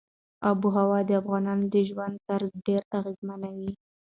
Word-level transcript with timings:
آب 0.49 0.59
وهوا 0.65 0.99
د 1.07 1.11
افغانانو 1.21 1.65
د 1.73 1.75
ژوند 1.89 2.15
طرز 2.27 2.51
ډېر 2.67 2.81
اغېزمنوي. 2.97 3.71